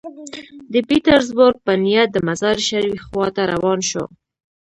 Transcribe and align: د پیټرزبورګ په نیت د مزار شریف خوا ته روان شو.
د 0.73 0.75
پیټرزبورګ 0.87 1.57
په 1.65 1.73
نیت 1.83 2.09
د 2.13 2.17
مزار 2.27 2.57
شریف 2.69 3.01
خوا 3.07 3.27
ته 3.35 3.41
روان 3.53 3.79
شو. 3.89 4.03